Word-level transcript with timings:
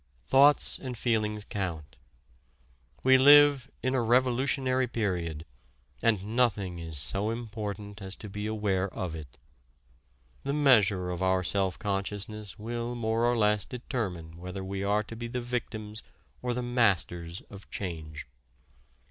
Thoughts 0.25 0.79
and 0.79 0.97
feelings 0.97 1.45
count. 1.47 1.95
We 3.03 3.19
live 3.19 3.69
in 3.83 3.93
a 3.93 4.01
revolutionary 4.01 4.87
period 4.87 5.45
and 6.01 6.35
nothing 6.35 6.79
is 6.79 6.97
so 6.97 7.29
important 7.29 8.01
as 8.01 8.15
to 8.15 8.27
be 8.27 8.47
aware 8.47 8.91
of 8.91 9.13
it. 9.13 9.37
The 10.43 10.53
measure 10.55 11.11
of 11.11 11.21
our 11.21 11.43
self 11.43 11.77
consciousness 11.77 12.57
will 12.57 12.95
more 12.95 13.25
or 13.31 13.37
less 13.37 13.63
determine 13.63 14.37
whether 14.37 14.63
we 14.63 14.83
are 14.83 15.03
to 15.03 15.15
be 15.15 15.27
the 15.27 15.39
victims 15.39 16.01
or 16.41 16.55
the 16.55 16.63
masters 16.63 17.41
of 17.51 17.69
change. 17.69 18.25